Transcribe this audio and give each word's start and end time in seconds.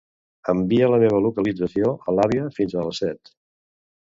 Envia 0.53 0.87
la 0.91 0.97
meva 1.03 1.19
localització 1.25 1.93
a 2.07 2.17
l'àvia 2.21 2.49
fins 2.57 2.75
a 2.81 2.89
les 2.89 3.05
set. 3.05 3.37